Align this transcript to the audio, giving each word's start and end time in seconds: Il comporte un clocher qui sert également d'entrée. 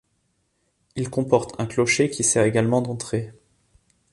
Il 0.95 1.11
comporte 1.11 1.53
un 1.61 1.67
clocher 1.67 2.09
qui 2.09 2.23
sert 2.23 2.41
également 2.43 2.81
d'entrée. 2.81 3.33